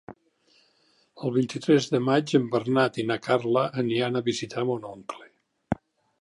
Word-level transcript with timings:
El 1.27 1.33
vint-i-tres 1.35 1.89
de 1.95 1.99
maig 2.05 2.33
en 2.39 2.47
Bernat 2.55 2.97
i 3.03 3.05
na 3.11 3.19
Carla 3.27 3.67
aniran 3.85 4.19
a 4.19 4.25
visitar 4.31 4.65
mon 4.71 4.89
oncle. 4.95 5.31